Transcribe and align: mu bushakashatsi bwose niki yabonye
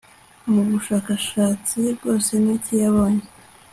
mu 0.51 0.61
bushakashatsi 0.69 1.79
bwose 1.97 2.31
niki 2.43 2.73
yabonye 2.83 3.25